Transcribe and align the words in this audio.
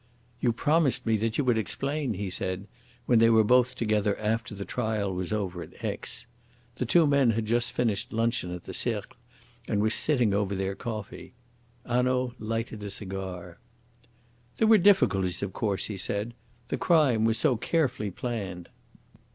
"You 0.39 0.51
promised 0.51 1.05
me 1.05 1.15
that 1.17 1.37
you 1.37 1.43
would 1.43 1.59
explain," 1.59 2.15
he 2.15 2.31
said, 2.31 2.65
when 3.05 3.19
they 3.19 3.29
were 3.29 3.43
both 3.43 3.75
together 3.75 4.17
after 4.17 4.55
the 4.55 4.65
trial 4.65 5.13
was 5.13 5.31
over 5.31 5.61
at 5.61 5.83
Aix. 5.85 6.25
The 6.77 6.87
two 6.87 7.05
men 7.05 7.29
had 7.37 7.45
just 7.45 7.71
finished 7.71 8.11
luncheon 8.11 8.51
at 8.51 8.63
the 8.63 8.73
Cercle 8.73 9.15
and 9.67 9.79
were 9.79 9.91
sitting 9.91 10.33
over 10.33 10.55
their 10.55 10.73
coffee. 10.73 11.33
Hanaud 11.85 12.33
lighted 12.39 12.81
a 12.83 12.89
cigar. 12.89 13.59
"There 14.57 14.67
were 14.67 14.79
difficulties, 14.79 15.43
of 15.43 15.53
course," 15.53 15.85
he 15.85 15.97
said; 15.97 16.33
"the 16.69 16.79
crime 16.79 17.23
was 17.23 17.37
so 17.37 17.55
carefully 17.55 18.09
planned. 18.09 18.69